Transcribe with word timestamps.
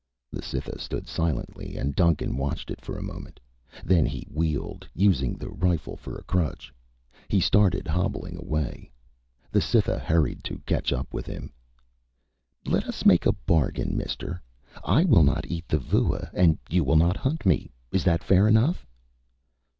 The 0.31 0.41
Cytha 0.41 0.79
stood 0.79 1.07
silently 1.07 1.77
and 1.77 1.93
Duncan 1.93 2.35
watched 2.35 2.71
it 2.71 2.81
for 2.81 2.97
a 2.97 3.03
moment. 3.03 3.39
Then 3.85 4.03
he 4.07 4.25
wheeled. 4.31 4.87
Using 4.95 5.33
the 5.35 5.51
rifle 5.51 5.95
for 5.95 6.17
a 6.17 6.23
crutch, 6.23 6.73
he 7.27 7.39
started 7.39 7.87
hobbling 7.87 8.35
away. 8.37 8.91
The 9.51 9.61
Cytha 9.61 9.99
hurried 9.99 10.43
to 10.45 10.57
catch 10.65 10.91
up 10.91 11.13
with 11.13 11.27
him. 11.27 11.53
"Let 12.65 12.87
us 12.87 13.05
make 13.05 13.27
a 13.27 13.31
bargain, 13.45 13.95
mister. 13.95 14.41
I 14.83 15.03
will 15.05 15.21
not 15.23 15.45
eat 15.47 15.67
the 15.67 15.77
vua 15.77 16.31
and 16.33 16.57
you 16.67 16.83
will 16.83 16.95
not 16.97 17.15
hunt 17.17 17.45
me. 17.45 17.69
Is 17.91 18.03
that 18.05 18.23
fair 18.23 18.47
enough?" 18.47 18.87